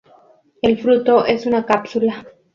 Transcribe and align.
El 0.63 0.79
fruto 0.81 1.27
es 1.27 1.45
una 1.45 1.63
cápsula. 1.63 2.25